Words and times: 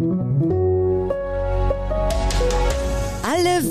Alle 0.00 1.10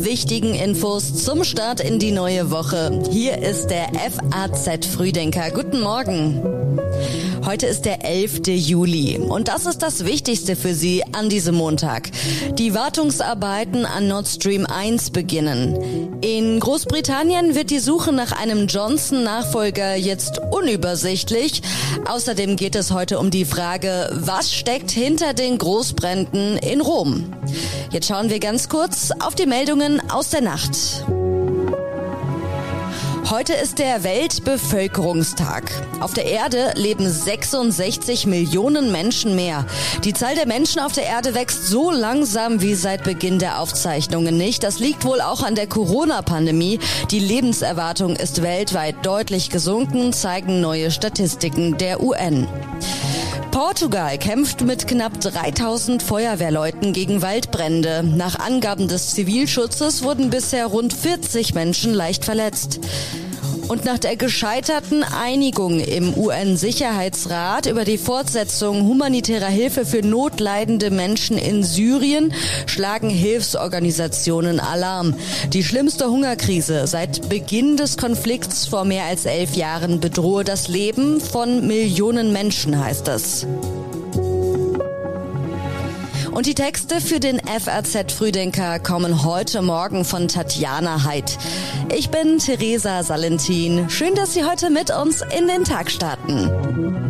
wichtigen 0.03 0.55
Infos 0.55 1.23
zum 1.23 1.45
Start 1.45 1.79
in 1.79 1.99
die 1.99 2.11
neue 2.11 2.51
Woche. 2.51 3.01
Hier 3.09 3.37
ist 3.37 3.67
der 3.67 3.87
FAZ 3.93 4.87
Frühdenker. 4.87 5.51
Guten 5.51 5.79
Morgen. 5.79 6.41
Heute 7.47 7.65
ist 7.65 7.85
der 7.85 8.03
11. 8.03 8.41
Juli 8.47 9.17
und 9.17 9.47
das 9.47 9.65
ist 9.65 9.81
das 9.81 10.03
Wichtigste 10.03 10.57
für 10.57 10.73
Sie 10.73 11.05
an 11.13 11.29
diesem 11.29 11.55
Montag. 11.55 12.09
Die 12.55 12.73
Wartungsarbeiten 12.73 13.85
an 13.85 14.09
Nord 14.09 14.27
Stream 14.27 14.65
1 14.65 15.11
beginnen. 15.11 16.19
In 16.19 16.59
Großbritannien 16.59 17.55
wird 17.55 17.69
die 17.69 17.79
Suche 17.79 18.11
nach 18.11 18.33
einem 18.33 18.67
Johnson-Nachfolger 18.67 19.95
jetzt 19.95 20.41
unübersichtlich. 20.51 21.61
Außerdem 22.05 22.57
geht 22.57 22.75
es 22.75 22.91
heute 22.91 23.17
um 23.17 23.31
die 23.31 23.45
Frage, 23.45 24.09
was 24.11 24.53
steckt 24.53 24.91
hinter 24.91 25.33
den 25.33 25.57
Großbränden 25.57 26.57
in 26.57 26.81
Rom? 26.81 27.31
Jetzt 27.91 28.09
schauen 28.09 28.29
wir 28.29 28.39
ganz 28.39 28.67
kurz 28.67 29.11
auf 29.21 29.35
die 29.35 29.45
Meldungen 29.45 30.01
aus 30.09 30.31
der 30.31 30.41
Nacht. 30.41 31.05
Heute 33.29 33.55
ist 33.55 33.79
der 33.79 34.05
Weltbevölkerungstag. 34.05 35.69
Auf 35.99 36.13
der 36.13 36.27
Erde 36.27 36.71
leben 36.75 37.09
66 37.09 38.25
Millionen 38.25 38.89
Menschen 38.93 39.35
mehr. 39.35 39.65
Die 40.05 40.13
Zahl 40.13 40.35
der 40.35 40.47
Menschen 40.47 40.79
auf 40.79 40.93
der 40.93 41.03
Erde 41.03 41.35
wächst 41.35 41.67
so 41.67 41.91
langsam 41.91 42.61
wie 42.61 42.73
seit 42.73 43.03
Beginn 43.03 43.37
der 43.37 43.59
Aufzeichnungen 43.59 44.37
nicht. 44.37 44.63
Das 44.63 44.79
liegt 44.79 45.03
wohl 45.03 45.19
auch 45.19 45.43
an 45.43 45.55
der 45.55 45.67
Corona-Pandemie. 45.67 46.79
Die 47.11 47.19
Lebenserwartung 47.19 48.15
ist 48.15 48.43
weltweit 48.43 49.05
deutlich 49.05 49.49
gesunken, 49.49 50.13
zeigen 50.13 50.61
neue 50.61 50.89
Statistiken 50.89 51.77
der 51.77 52.01
UN. 52.01 52.47
Portugal 53.57 54.19
kämpft 54.19 54.61
mit 54.61 54.87
knapp 54.87 55.19
3000 55.19 56.03
Feuerwehrleuten 56.03 56.93
gegen 56.93 57.23
Waldbrände. 57.23 58.03
Nach 58.03 58.37
Angaben 58.37 58.87
des 58.87 59.15
Zivilschutzes 59.15 60.03
wurden 60.03 60.29
bisher 60.29 60.67
rund 60.67 60.93
40 60.93 61.55
Menschen 61.55 61.91
leicht 61.91 62.23
verletzt. 62.23 62.79
Und 63.67 63.83
nach 63.83 63.97
der 63.97 64.15
gescheiterten 64.15 65.03
Einigung 65.03 65.81
im 65.81 66.17
UN-Sicherheitsrat 66.17 67.65
über 67.65 67.83
die 67.83 67.97
Fortsetzung 67.97 68.87
humanitärer 68.87 69.47
Hilfe 69.47 69.85
für 69.85 70.01
notleidende 70.01 70.89
Menschen 70.89 71.37
in 71.37 71.63
Syrien 71.63 72.33
schlagen 72.65 73.09
Hilfsorganisationen 73.09 74.61
Alarm. 74.61 75.15
Die 75.51 75.63
schlimmste 75.63 76.09
Hungerkrise 76.09 76.87
seit 76.87 77.27
Beginn 77.27 77.75
des 77.75 77.97
Konflikts 77.97 78.67
vor 78.67 78.85
mehr 78.85 79.03
als 79.03 79.25
elf 79.25 79.55
Jahren 79.55 79.99
bedrohe 79.99 80.45
das 80.45 80.69
Leben 80.69 81.19
von 81.19 81.67
Millionen 81.67 82.31
Menschen, 82.31 82.79
heißt 82.79 83.09
es. 83.09 83.45
Und 86.37 86.45
die 86.45 86.53
Texte 86.53 87.01
für 87.01 87.19
den 87.19 87.39
FAZ 87.39 88.13
Frühdenker 88.13 88.77
kommen 88.77 89.23
heute 89.23 89.63
Morgen 89.63 90.05
von 90.05 90.27
Tatjana 90.27 91.03
Heid. 91.03 91.35
Ich 91.91 92.11
bin 92.11 92.37
Theresa 92.37 93.01
Salentin. 93.01 93.89
Schön, 93.89 94.13
dass 94.13 94.35
Sie 94.35 94.45
heute 94.45 94.69
mit 94.69 94.91
uns 94.91 95.23
in 95.35 95.47
den 95.47 95.63
Tag 95.63 95.89
starten. 95.89 97.06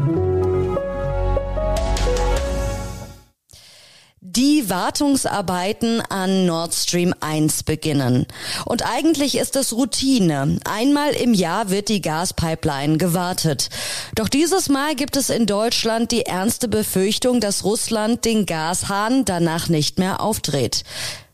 Die 4.37 4.69
Wartungsarbeiten 4.69 5.99
an 5.99 6.45
Nord 6.45 6.71
Stream 6.75 7.11
1 7.21 7.63
beginnen. 7.63 8.27
Und 8.65 8.85
eigentlich 8.85 9.35
ist 9.35 9.55
es 9.55 9.73
Routine. 9.73 10.59
Einmal 10.63 11.13
im 11.13 11.33
Jahr 11.33 11.71
wird 11.71 11.89
die 11.89 12.01
Gaspipeline 12.01 12.97
gewartet. 12.97 13.69
Doch 14.13 14.29
dieses 14.29 14.69
Mal 14.69 14.93
gibt 14.93 15.17
es 15.17 15.31
in 15.31 15.47
Deutschland 15.47 16.11
die 16.11 16.27
ernste 16.27 16.67
Befürchtung, 16.67 17.39
dass 17.39 17.63
Russland 17.63 18.25
den 18.25 18.45
Gashahn 18.45 19.25
danach 19.25 19.69
nicht 19.69 19.97
mehr 19.97 20.21
aufdreht. 20.21 20.83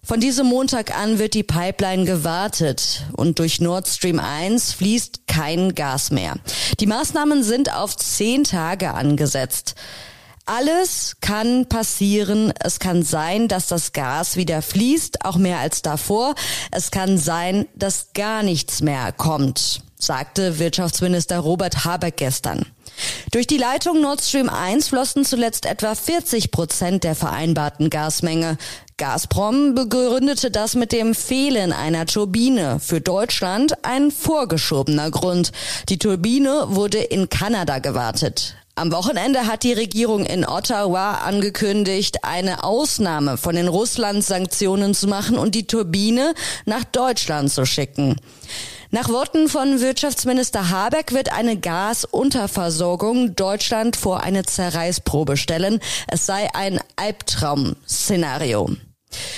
Von 0.02 0.22
diesem 0.22 0.48
Montag 0.48 0.98
an 0.98 1.20
wird 1.20 1.34
die 1.34 1.44
Pipeline 1.44 2.06
gewartet 2.06 3.04
und 3.18 3.38
durch 3.40 3.60
Nord 3.60 3.86
Stream 3.86 4.20
1 4.20 4.72
fließt 4.72 5.28
kein 5.28 5.76
Gas 5.76 6.10
mehr. 6.10 6.36
Die 6.80 6.88
Maßnahmen 6.88 7.44
sind 7.44 7.74
auf 7.74 7.98
zehn 7.98 8.46
Tage 8.46 8.94
angesetzt. 8.94 9.76
Alles 10.46 11.16
kann 11.22 11.68
passieren. 11.68 12.52
Es 12.60 12.80
kann 12.80 13.04
sein, 13.04 13.48
dass 13.48 13.68
das 13.68 13.94
Gas 13.94 14.36
wieder 14.36 14.62
fließt, 14.62 15.24
auch 15.24 15.38
mehr 15.38 15.60
als 15.60 15.82
davor. 15.82 16.36
Es 16.72 16.92
kann 16.92 17.18
sein, 17.18 17.66
dass 17.76 18.10
gar 18.14 18.44
nichts 18.44 18.82
mehr 18.82 19.14
kommt, 19.14 19.82
sagte 19.98 20.60
Wirtschaftsminister 20.60 21.40
Robert 21.40 21.86
Habeck 21.86 22.18
gestern. 22.18 22.66
Durch 23.32 23.48
die 23.48 23.58
Leitung 23.58 24.02
Nord 24.02 24.22
Stream 24.22 24.50
1 24.50 24.90
flossen 24.90 25.24
zuletzt 25.24 25.66
etwa 25.66 25.96
40 25.96 26.52
Prozent 26.52 27.06
der 27.06 27.16
vereinbarten 27.16 27.90
Gasmenge. 27.90 28.58
Gazprom 28.98 29.74
begründete 29.74 30.52
das 30.52 30.76
mit 30.76 30.92
dem 30.92 31.16
Fehlen 31.16 31.72
einer 31.72 32.06
Turbine. 32.06 32.80
Für 32.82 33.00
Deutschland 33.00 33.74
ein 33.86 34.12
vorgeschobener 34.12 35.10
Grund. 35.10 35.54
Die 35.88 35.98
Turbine 35.98 36.66
wurde 36.68 37.00
in 37.00 37.30
Kanada 37.30 37.80
gewartet. 37.80 38.56
Am 38.76 38.92
Wochenende 38.92 39.46
hat 39.46 39.62
die 39.62 39.74
Regierung 39.74 40.26
in 40.26 40.46
Ottawa 40.46 41.20
angekündigt, 41.20 42.24
eine 42.24 42.64
Ausnahme 42.64 43.38
von 43.38 43.56
den 43.56 43.68
Russland-Sanktionen 43.68 44.96
zu 44.96 45.08
machen 45.08 45.38
und 45.38 45.54
die 45.54 45.68
Turbine 45.68 46.34
nach 46.66 46.84
Deutschland 46.84 47.52
zu 47.52 47.68
schicken. 47.68 48.16
Nach 48.90 49.10
Worten 49.10 49.48
von 49.48 49.80
Wirtschaftsminister 49.80 50.72
Habeck 50.72 51.14
wird 51.14 51.32
eine 51.32 51.56
Gasunterversorgung 51.56 53.36
Deutschland 53.36 53.96
vor 53.96 54.24
eine 54.24 54.44
Zerreißprobe 54.44 55.38
stellen. 55.38 55.80
Es 56.08 56.26
sei 56.26 56.50
ein 56.56 56.80
Albtraum-Szenario. 56.96 58.72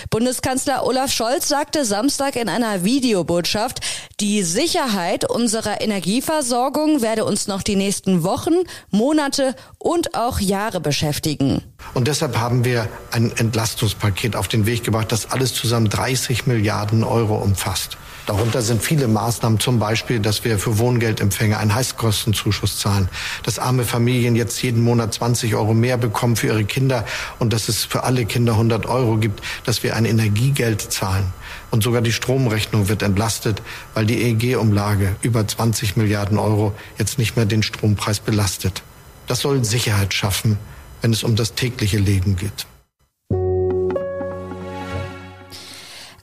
Bundeskanzler 0.10 0.86
Olaf 0.86 1.12
Scholz 1.12 1.48
sagte 1.48 1.86
Samstag 1.86 2.36
in 2.36 2.50
einer 2.50 2.84
Videobotschaft, 2.84 3.80
die 4.20 4.44
Sicherheit 4.44 5.30
unserer 5.30 5.82
Energieversorgung 5.82 7.02
werde 7.02 7.26
uns 7.26 7.48
noch 7.48 7.64
die 7.64 7.76
nächsten 7.76 8.24
Wochen, 8.24 8.56
Monate 8.90 9.56
und 9.78 10.16
auch 10.16 10.40
Jahre 10.40 10.80
beschäftigen. 10.80 11.64
Und 11.94 12.08
deshalb 12.08 12.38
haben 12.38 12.66
wir 12.66 12.90
ein 13.12 13.32
Entlastungspaket 13.36 14.36
auf 14.36 14.48
den 14.48 14.66
Weg 14.66 14.84
gebracht, 14.84 15.12
das 15.12 15.32
alles 15.32 15.54
zusammen 15.54 15.90
30 15.90 16.48
Milliarden 16.48 17.04
Euro 17.04 17.36
umfasst. 17.36 17.98
Darunter 18.26 18.64
sind 18.64 18.82
viele 18.82 19.08
Maßnahmen, 19.08 19.60
zum 19.60 19.78
Beispiel, 19.78 20.20
dass 20.20 20.44
wir 20.44 20.58
für 20.58 20.80
Wohngeldempfänger 20.80 21.60
einen 21.60 21.76
Heizkostenzuschuss 21.76 22.80
zahlen, 22.80 23.08
dass 23.44 23.60
arme 23.60 23.86
Familien 23.86 24.36
jetzt 24.36 24.60
jeden 24.64 24.84
Monat 24.84 25.14
20 25.14 25.54
Euro 25.54 25.76
mehr 25.76 25.98
bekommen 25.98 26.36
für 26.36 26.48
ihre 26.48 26.66
Kinder 26.66 27.06
und 27.38 27.54
dass 27.54 27.70
es 27.70 27.86
für 27.86 28.04
alle 28.04 28.26
Kinder 28.26 28.54
100 28.54 28.88
Euro 28.88 29.18
gibt, 29.18 29.42
dass 29.66 29.84
wir 29.84 29.96
ein 29.96 30.06
Energiegeld 30.06 30.82
zahlen. 30.82 31.34
Und 31.70 31.84
sogar 31.84 32.02
die 32.02 32.14
Stromrechnung 32.14 32.90
wird 32.90 33.04
entlastet, 33.04 33.62
weil 33.94 34.08
die 34.08 34.20
EEG-Umlage 34.24 35.16
über 35.22 35.48
20 35.48 35.96
Milliarden 35.96 36.40
Euro 36.40 36.74
jetzt 36.98 37.20
nicht 37.20 37.36
mehr 37.36 37.46
den 37.46 37.62
Strompreis 37.62 38.20
belastet. 38.20 38.82
Das 39.28 39.42
soll 39.42 39.64
Sicherheit 39.64 40.16
schaffen, 40.16 40.58
wenn 41.02 41.14
es 41.14 41.24
um 41.24 41.36
das 41.36 41.56
tägliche 41.56 41.98
Leben 41.98 42.36
geht. 42.36 42.66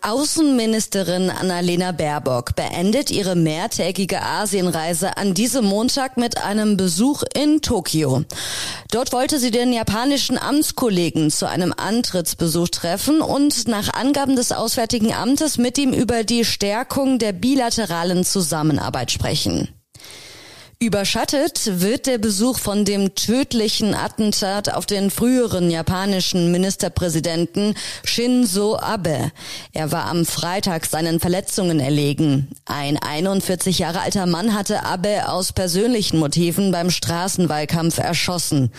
Außenministerin 0.05 1.31
Annalena 1.31 1.93
Baerbock 1.93 2.57
beendet 2.57 3.13
ihre 3.13 3.37
mehrtägige 3.37 4.21
Asienreise 4.21 5.17
an 5.17 5.33
diesem 5.33 5.65
Montag 5.65 6.17
mit 6.17 6.39
einem 6.39 6.77
Besuch 6.77 7.23
in 7.35 7.63
Tokio. 7.63 8.25
Dort 8.91 9.13
wollte 9.13 9.39
sie 9.39 9.53
den 9.53 9.73
japanischen 9.73 10.39
Amtskollegen 10.39 11.31
zu 11.31 11.49
einem 11.49 11.73
Antrittsbesuch 11.77 12.69
treffen 12.71 13.21
und 13.21 13.69
nach 13.69 13.95
Angaben 13.95 14.35
des 14.35 14.51
Auswärtigen 14.51 15.15
Amtes 15.15 15.57
mit 15.57 15.79
ihm 15.79 15.93
über 15.93 16.25
die 16.25 16.45
Stärkung 16.45 17.21
der 17.21 17.33
bilateralen 17.33 18.25
Zusammenarbeit 18.25 19.13
sprechen. 19.13 19.69
Überschattet 20.83 21.81
wird 21.81 22.09
der 22.09 22.19
Besuch 22.19 22.59
von 22.59 22.85
dem 22.85 23.15
tödlichen 23.15 23.95
Attentat 23.95 24.75
auf 24.75 24.85
den 24.85 25.13
früheren 25.13 25.71
japanischen 25.71 26.51
Ministerpräsidenten 26.51 27.77
Shinzo 28.05 28.77
Abe. 28.77 29.31
Er 29.73 29.93
war 29.93 30.07
am 30.07 30.27
Freitag 30.27 30.87
seinen 30.87 31.21
Verletzungen 31.21 31.79
erlegen. 31.79 32.49
Ein 32.65 32.97
41 32.97 33.79
Jahre 33.79 34.01
alter 34.01 34.27
Mann 34.27 34.55
hatte 34.55 34.83
Abe 34.85 35.29
aus 35.29 35.53
persönlichen 35.53 36.19
Motiven 36.19 36.73
beim 36.73 36.91
Straßenwahlkampf 36.91 37.99
erschossen. 37.99 38.73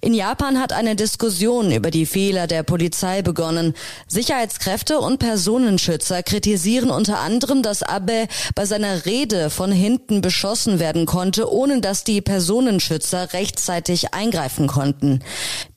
In 0.00 0.14
Japan 0.14 0.60
hat 0.60 0.72
eine 0.72 0.94
Diskussion 0.94 1.72
über 1.72 1.90
die 1.90 2.06
Fehler 2.06 2.46
der 2.46 2.62
Polizei 2.62 3.22
begonnen. 3.22 3.74
Sicherheitskräfte 4.06 5.00
und 5.00 5.18
Personenschützer 5.18 6.22
kritisieren 6.22 6.90
unter 6.90 7.18
anderem, 7.18 7.64
dass 7.64 7.82
Abe 7.82 8.28
bei 8.54 8.64
seiner 8.64 9.06
Rede 9.06 9.50
von 9.50 9.72
hinten 9.72 10.20
beschossen 10.20 10.78
werden 10.78 11.04
konnte 11.04 11.47
ohne 11.52 11.80
dass 11.80 12.04
die 12.04 12.20
Personenschützer 12.20 13.32
rechtzeitig 13.32 14.14
eingreifen 14.14 14.66
konnten. 14.66 15.20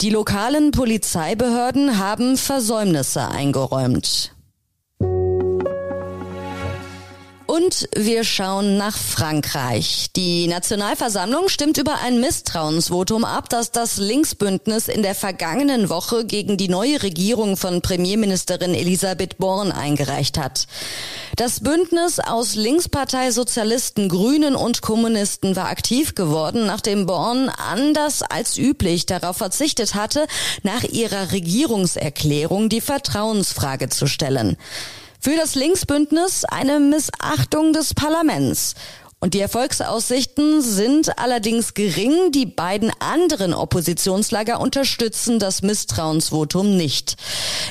Die 0.01 0.09
lokalen 0.09 0.71
Polizeibehörden 0.71 1.97
haben 1.97 2.37
Versäumnisse 2.37 3.27
eingeräumt. 3.27 4.33
Und 7.61 7.87
wir 7.95 8.23
schauen 8.23 8.77
nach 8.77 8.97
Frankreich. 8.97 10.07
Die 10.15 10.47
Nationalversammlung 10.47 11.47
stimmt 11.47 11.77
über 11.77 11.99
ein 11.99 12.19
Misstrauensvotum 12.19 13.23
ab, 13.23 13.49
das 13.49 13.71
das 13.71 13.97
Linksbündnis 13.97 14.87
in 14.87 15.03
der 15.03 15.13
vergangenen 15.13 15.89
Woche 15.89 16.25
gegen 16.25 16.57
die 16.57 16.69
neue 16.69 17.03
Regierung 17.03 17.57
von 17.57 17.83
Premierministerin 17.83 18.73
Elisabeth 18.73 19.37
Born 19.37 19.71
eingereicht 19.71 20.39
hat. 20.39 20.65
Das 21.35 21.59
Bündnis 21.59 22.19
aus 22.19 22.55
Linkspartei, 22.55 23.29
Sozialisten, 23.29 24.09
Grünen 24.09 24.55
und 24.55 24.81
Kommunisten 24.81 25.55
war 25.55 25.69
aktiv 25.69 26.15
geworden, 26.15 26.65
nachdem 26.65 27.05
Born 27.05 27.49
anders 27.49 28.23
als 28.23 28.57
üblich 28.57 29.05
darauf 29.05 29.37
verzichtet 29.37 29.93
hatte, 29.93 30.25
nach 30.63 30.83
ihrer 30.83 31.31
Regierungserklärung 31.31 32.69
die 32.69 32.81
Vertrauensfrage 32.81 33.89
zu 33.89 34.07
stellen. 34.07 34.57
Für 35.23 35.35
das 35.35 35.53
Linksbündnis 35.53 36.45
eine 36.45 36.79
Missachtung 36.79 37.73
des 37.73 37.93
Parlaments. 37.93 38.73
Und 39.19 39.35
die 39.35 39.39
Erfolgsaussichten 39.39 40.63
sind 40.63 41.19
allerdings 41.19 41.75
gering. 41.75 42.31
Die 42.31 42.47
beiden 42.47 42.91
anderen 42.99 43.53
Oppositionslager 43.53 44.59
unterstützen 44.59 45.37
das 45.37 45.61
Misstrauensvotum 45.61 46.75
nicht. 46.75 47.17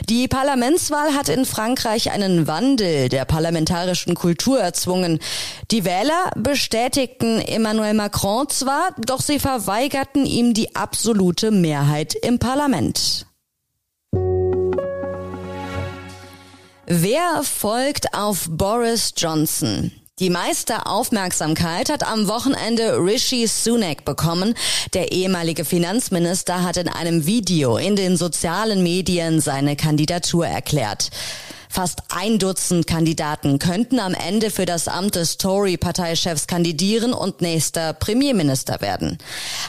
Die 0.08 0.29
Parlamentswahl 0.29 1.12
hat 1.12 1.29
in 1.29 1.44
Frankreich 1.44 2.12
einen 2.12 2.47
Wandel 2.47 3.08
der 3.08 3.25
parlamentarischen 3.25 4.14
Kultur 4.14 4.61
erzwungen. 4.61 5.19
Die 5.73 5.85
Wähler 5.85 6.31
bestätigten 6.37 7.41
Emmanuel 7.41 7.94
Macron 7.94 8.49
zwar, 8.49 8.94
doch 9.05 9.20
sie 9.20 9.41
verweigerten 9.41 10.26
ihm 10.26 10.55
die 10.55 10.76
absolute 10.76 11.50
Mehrheit 11.50 12.14
im 12.14 12.38
Parlament. 12.38 13.26
Wer 16.93 17.45
folgt 17.45 18.15
auf 18.15 18.49
Boris 18.51 19.15
Johnson? 19.17 19.93
Die 20.19 20.29
meiste 20.29 20.87
Aufmerksamkeit 20.87 21.89
hat 21.89 22.05
am 22.05 22.27
Wochenende 22.27 22.97
Rishi 22.97 23.47
Sunak 23.47 24.05
bekommen. 24.05 24.55
Der 24.93 25.13
ehemalige 25.13 25.65
Finanzminister 25.65 26.65
hat 26.65 26.79
in 26.79 26.89
einem 26.89 27.27
Video 27.27 27.77
in 27.77 27.95
den 27.95 28.17
sozialen 28.17 28.83
Medien 28.83 29.41
seine 29.41 29.77
Kandidatur 29.77 30.49
erklärt. 30.49 31.11
Fast 31.73 32.03
ein 32.09 32.41
Dutzend 32.41 32.89
Kandidaten 32.89 33.61
könnten 33.61 34.01
am 34.01 34.13
Ende 34.13 34.51
für 34.51 34.67
das 34.67 34.89
Amt 34.89 35.15
des 35.15 35.39
Tory-Parteichefs 35.39 36.49
kandidieren 36.49 37.13
und 37.13 37.43
nächster 37.43 37.93
Premierminister 37.93 38.81
werden. 38.81 39.19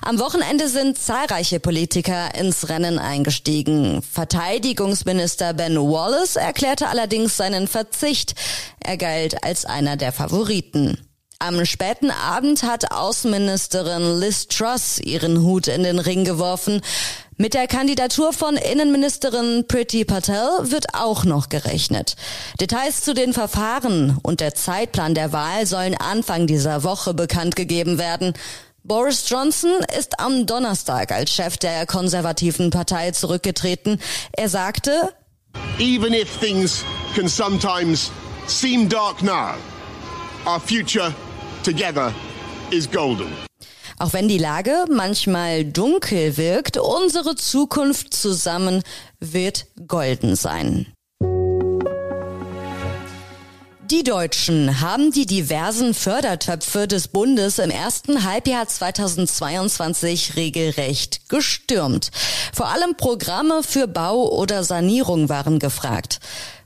Am 0.03 0.17
Wochenende 0.17 0.67
sind 0.67 0.97
zahlreiche 0.97 1.59
Politiker 1.59 2.33
ins 2.33 2.69
Rennen 2.69 2.97
eingestiegen. 2.97 4.01
Verteidigungsminister 4.01 5.53
Ben 5.53 5.77
Wallace 5.77 6.37
erklärte 6.37 6.87
allerdings 6.87 7.37
seinen 7.37 7.67
Verzicht. 7.67 8.33
Er 8.79 8.97
galt 8.97 9.43
als 9.43 9.65
einer 9.65 9.95
der 9.95 10.11
Favoriten. 10.11 10.97
Am 11.37 11.65
späten 11.65 12.11
Abend 12.11 12.61
hat 12.61 12.91
Außenministerin 12.91 14.19
Liz 14.19 14.47
Truss 14.47 14.99
ihren 14.99 15.41
Hut 15.41 15.67
in 15.67 15.81
den 15.81 15.97
Ring 15.97 16.23
geworfen. 16.23 16.81
Mit 17.41 17.55
der 17.55 17.65
Kandidatur 17.65 18.33
von 18.33 18.55
Innenministerin 18.55 19.65
Priti 19.67 20.05
Patel 20.05 20.47
wird 20.61 20.93
auch 20.93 21.25
noch 21.25 21.49
gerechnet. 21.49 22.15
Details 22.59 23.01
zu 23.01 23.15
den 23.15 23.33
Verfahren 23.33 24.19
und 24.21 24.41
der 24.41 24.53
Zeitplan 24.53 25.15
der 25.15 25.33
Wahl 25.33 25.65
sollen 25.65 25.95
Anfang 25.95 26.45
dieser 26.45 26.83
Woche 26.83 27.15
bekannt 27.15 27.55
gegeben 27.55 27.97
werden. 27.97 28.33
Boris 28.83 29.27
Johnson 29.27 29.71
ist 29.97 30.19
am 30.19 30.45
Donnerstag 30.45 31.11
als 31.11 31.31
Chef 31.31 31.57
der 31.57 31.87
konservativen 31.87 32.69
Partei 32.69 33.09
zurückgetreten. 33.09 33.99
Er 34.33 34.47
sagte, 34.47 35.11
Even 35.79 36.13
if 36.13 36.29
things 36.39 36.85
can 37.15 37.27
sometimes 37.27 38.11
seem 38.45 38.87
dark 38.87 39.23
now, 39.23 39.55
our 40.45 40.59
future 40.59 41.11
together 41.63 42.13
is 42.69 42.87
golden. 42.87 43.50
Auch 44.01 44.13
wenn 44.13 44.27
die 44.27 44.39
Lage 44.39 44.85
manchmal 44.89 45.63
dunkel 45.63 46.35
wirkt, 46.35 46.77
unsere 46.77 47.35
Zukunft 47.35 48.15
zusammen 48.15 48.81
wird 49.19 49.67
golden 49.85 50.35
sein. 50.35 50.87
Die 53.91 54.03
Deutschen 54.03 54.81
haben 54.81 55.11
die 55.11 55.27
diversen 55.27 55.93
Fördertöpfe 55.93 56.87
des 56.87 57.09
Bundes 57.09 57.59
im 57.59 57.69
ersten 57.69 58.23
Halbjahr 58.23 58.67
2022 58.67 60.35
regelrecht 60.35 61.29
gestürmt. 61.29 62.09
Vor 62.53 62.69
allem 62.69 62.95
Programme 62.95 63.61
für 63.61 63.87
Bau 63.87 64.29
oder 64.29 64.63
Sanierung 64.63 65.29
waren 65.29 65.59
gefragt. 65.59 66.19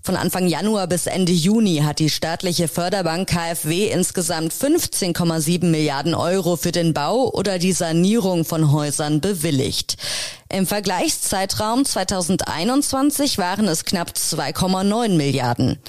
Von 0.06 0.18
Anfang 0.18 0.46
Januar 0.46 0.86
bis 0.86 1.08
Ende 1.08 1.32
Juni 1.32 1.78
hat 1.78 1.98
die 1.98 2.12
staatliche 2.12 2.68
Förderbank 2.68 3.28
KfW 3.28 3.88
insgesamt 3.88 4.54
15,7 4.54 5.66
Milliarden 5.66 6.14
Euro 6.14 6.58
für 6.58 6.72
den 6.72 6.94
Bau 6.94 7.28
oder 7.34 7.58
die 7.58 7.72
Sanierung 7.72 8.46
von 8.46 8.72
Häusern 8.72 9.20
bewilligt. 9.20 9.98
Im 10.48 10.68
Vergleichszeitraum 10.68 11.86
2021 11.86 13.40
waren 13.40 13.68
es 13.68 13.84
knapp 13.84 14.12
2,9 14.12 15.10
Milliarden. 15.16 15.80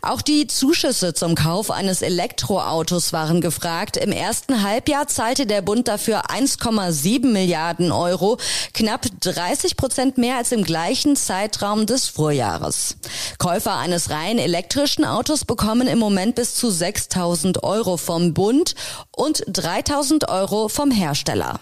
Auch 0.00 0.22
die 0.22 0.46
Zuschüsse 0.46 1.12
zum 1.12 1.34
Kauf 1.34 1.72
eines 1.72 2.02
Elektroautos 2.02 3.12
waren 3.12 3.40
gefragt. 3.40 3.96
Im 3.96 4.12
ersten 4.12 4.62
Halbjahr 4.62 5.08
zahlte 5.08 5.44
der 5.44 5.60
Bund 5.60 5.88
dafür 5.88 6.30
1,7 6.30 7.26
Milliarden 7.26 7.90
Euro, 7.90 8.38
knapp 8.72 9.06
30 9.22 9.76
Prozent 9.76 10.18
mehr 10.18 10.36
als 10.36 10.52
im 10.52 10.62
gleichen 10.62 11.16
Zeitraum 11.16 11.86
des 11.86 12.06
Vorjahres. 12.06 12.98
Käufer 13.38 13.76
eines 13.76 14.10
rein 14.10 14.38
elektrischen 14.38 15.04
Autos 15.04 15.44
bekommen 15.44 15.88
im 15.88 15.98
Moment 15.98 16.36
bis 16.36 16.54
zu 16.54 16.68
6.000 16.68 17.64
Euro 17.64 17.96
vom 17.96 18.34
Bund 18.34 18.76
und 19.10 19.44
3.000 19.46 20.28
Euro 20.28 20.68
vom 20.68 20.92
Hersteller. 20.92 21.58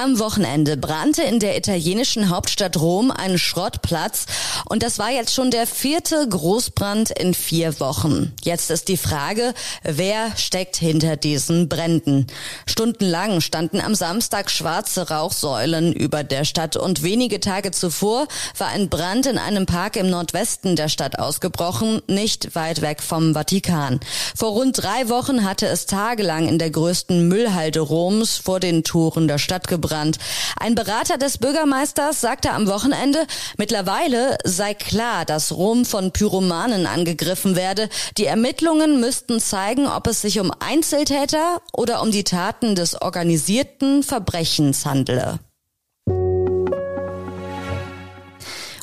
Am 0.00 0.20
Wochenende 0.20 0.76
brannte 0.76 1.24
in 1.24 1.40
der 1.40 1.58
italienischen 1.58 2.28
Hauptstadt 2.28 2.76
Rom 2.76 3.10
ein 3.10 3.36
Schrottplatz 3.36 4.26
und 4.66 4.84
das 4.84 5.00
war 5.00 5.10
jetzt 5.10 5.34
schon 5.34 5.50
der 5.50 5.66
vierte 5.66 6.24
Großbrand 6.28 7.10
in 7.10 7.34
vier 7.34 7.80
Wochen. 7.80 8.32
Jetzt 8.44 8.70
ist 8.70 8.86
die 8.86 8.96
Frage, 8.96 9.54
wer 9.82 10.36
steckt 10.36 10.76
hinter 10.76 11.16
diesen 11.16 11.68
Bränden? 11.68 12.28
Stundenlang 12.64 13.40
standen 13.40 13.80
am 13.80 13.96
Samstag 13.96 14.52
schwarze 14.52 15.08
Rauchsäulen 15.10 15.92
über 15.92 16.22
der 16.22 16.44
Stadt 16.44 16.76
und 16.76 17.02
wenige 17.02 17.40
Tage 17.40 17.72
zuvor 17.72 18.28
war 18.56 18.68
ein 18.68 18.88
Brand 18.88 19.26
in 19.26 19.36
einem 19.36 19.66
Park 19.66 19.96
im 19.96 20.10
Nordwesten 20.10 20.76
der 20.76 20.90
Stadt 20.90 21.18
ausgebrochen, 21.18 22.02
nicht 22.06 22.54
weit 22.54 22.82
weg 22.82 23.02
vom 23.02 23.34
Vatikan. 23.34 23.98
Vor 24.36 24.50
rund 24.50 24.80
drei 24.80 25.08
Wochen 25.08 25.44
hatte 25.44 25.66
es 25.66 25.86
tagelang 25.86 26.46
in 26.46 26.60
der 26.60 26.70
größten 26.70 27.26
Müllhalde 27.26 27.80
Roms 27.80 28.36
vor 28.36 28.60
den 28.60 28.84
Toren 28.84 29.26
der 29.26 29.38
Stadt 29.38 29.66
gebrannt 29.66 29.87
abgebrannt. 29.88 30.18
Ein 30.58 30.74
Berater 30.74 31.18
des 31.18 31.38
Bürgermeisters 31.38 32.20
sagte 32.20 32.50
am 32.50 32.66
Wochenende, 32.66 33.26
mittlerweile 33.56 34.38
sei 34.44 34.74
klar, 34.74 35.24
dass 35.24 35.52
Rom 35.52 35.84
von 35.84 36.12
Pyromanen 36.12 36.86
angegriffen 36.86 37.56
werde. 37.56 37.88
Die 38.16 38.26
Ermittlungen 38.26 39.00
müssten 39.00 39.40
zeigen, 39.40 39.86
ob 39.86 40.06
es 40.06 40.22
sich 40.22 40.40
um 40.40 40.52
Einzeltäter 40.60 41.60
oder 41.72 42.02
um 42.02 42.10
die 42.10 42.24
Taten 42.24 42.74
des 42.74 43.00
organisierten 43.00 44.02
Verbrechens 44.02 44.84
handele. 44.84 45.38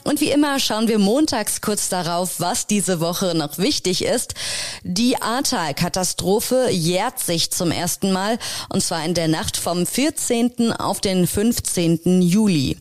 Und 0.05 0.21
wie 0.21 0.29
immer 0.29 0.59
schauen 0.59 0.87
wir 0.87 0.99
montags 0.99 1.61
kurz 1.61 1.89
darauf, 1.89 2.39
was 2.39 2.67
diese 2.67 2.99
Woche 2.99 3.33
noch 3.35 3.57
wichtig 3.57 4.05
ist. 4.05 4.35
Die 4.83 5.19
Ahrtal-Katastrophe 5.19 6.69
jährt 6.69 7.19
sich 7.19 7.49
zum 7.49 7.71
ersten 7.71 8.11
Mal, 8.11 8.37
und 8.69 8.83
zwar 8.83 9.03
in 9.03 9.15
der 9.15 9.27
Nacht 9.27 9.57
vom 9.57 9.87
14. 9.87 10.73
auf 10.73 11.01
den 11.01 11.25
15. 11.25 12.21
Juli. 12.21 12.77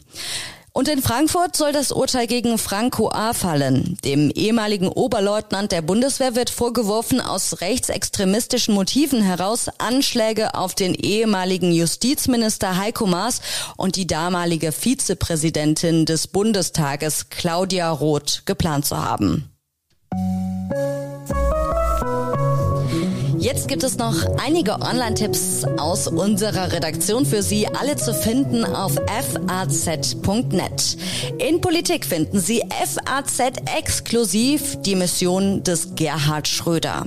Und 0.77 0.89
in 0.89 1.03
Frankfurt 1.03 1.55
soll 1.55 1.71
das 1.71 1.93
Urteil 1.93 2.27
gegen 2.27 2.59
Franco 2.59 3.09
A. 3.09 3.33
fallen. 3.33 3.97
Dem 4.05 4.29
ehemaligen 4.31 4.89
Oberleutnant 4.89 5.71
der 5.71 5.83
Bundeswehr 5.83 6.35
wird 6.35 6.51
vorgeworfen, 6.51 7.21
aus 7.21 7.61
rechtsextremistischen 7.61 8.75
Motiven 8.75 9.23
heraus 9.23 9.69
Anschläge 9.79 10.57
auf 10.57 10.75
den 10.75 10.97
ehemaligen 10.97 11.71
Justizminister 11.71 12.77
Heiko 12.77 13.07
Maas 13.07 13.41
und 13.77 13.95
die 13.95 14.09
damalige 14.09 14.73
Vizepräsidentin 14.73 16.07
des 16.07 16.27
Bundestages 16.27 17.29
Claudia 17.31 17.89
Roth 17.93 18.43
geplant 18.45 18.85
zu 18.85 18.99
haben. 19.01 19.54
Jetzt 23.45 23.69
gibt 23.69 23.85
es 23.85 23.99
noch 23.99 24.25
einige 24.43 24.81
Online-Tipps 24.81 25.65
aus 25.77 26.09
unserer 26.09 26.73
Redaktion 26.73 27.27
für 27.27 27.43
Sie, 27.43 27.67
alle 27.67 27.95
zu 27.95 28.15
finden 28.15 28.65
auf 28.65 28.95
faz.net. 29.47 30.97
In 31.37 31.61
Politik 31.61 32.07
finden 32.07 32.41
Sie 32.41 32.63
FAZ 32.71 33.61
exklusiv 33.79 34.81
die 34.81 34.95
Mission 34.95 35.63
des 35.63 35.95
Gerhard 35.95 36.49
Schröder. 36.49 37.07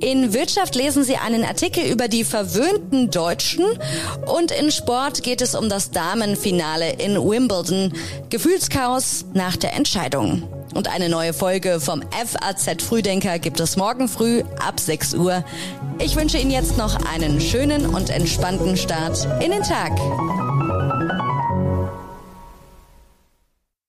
In 0.00 0.34
Wirtschaft 0.34 0.74
lesen 0.74 1.02
Sie 1.02 1.16
einen 1.16 1.44
Artikel 1.44 1.82
über 1.90 2.08
die 2.08 2.24
verwöhnten 2.24 3.10
Deutschen 3.10 3.64
und 4.26 4.50
in 4.50 4.70
Sport 4.70 5.22
geht 5.22 5.40
es 5.40 5.54
um 5.54 5.70
das 5.70 5.90
Damenfinale 5.90 6.92
in 6.92 7.14
Wimbledon. 7.14 7.94
Gefühlschaos 8.28 9.24
nach 9.32 9.56
der 9.56 9.72
Entscheidung. 9.72 10.42
Und 10.74 10.88
eine 10.88 11.08
neue 11.08 11.32
Folge 11.32 11.80
vom 11.80 12.02
FAZ 12.10 12.82
Frühdenker 12.82 13.38
gibt 13.38 13.60
es 13.60 13.76
morgen 13.76 14.08
früh 14.08 14.42
ab 14.58 14.80
6 14.80 15.14
Uhr. 15.14 15.44
Ich 15.98 16.16
wünsche 16.16 16.38
Ihnen 16.38 16.50
jetzt 16.50 16.76
noch 16.76 16.98
einen 17.14 17.40
schönen 17.40 17.86
und 17.86 18.10
entspannten 18.10 18.76
Start 18.76 19.26
in 19.40 19.52
den 19.52 19.62
Tag. 19.62 19.92